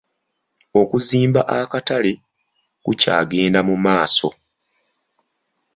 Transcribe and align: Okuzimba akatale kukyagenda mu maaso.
Okuzimba 0.81 1.41
akatale 1.59 2.13
kukyagenda 2.83 3.59
mu 3.67 3.75
maaso. 3.85 4.29